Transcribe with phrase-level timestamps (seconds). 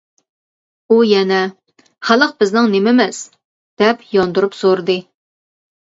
[0.93, 1.41] ئۇ يەنە
[2.09, 3.19] «خەلق بىزنىڭ نېمىمىز؟»
[3.83, 4.97] دەپ ياندۇرۇپ سورىدى.